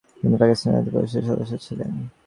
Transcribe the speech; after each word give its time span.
তিনি 0.19 0.35
পাকিস্তান 0.41 0.69
জাতীয় 0.73 0.93
পরিষদের 0.95 1.23
সদস্য 1.29 1.53
ছিলেন। 1.65 1.91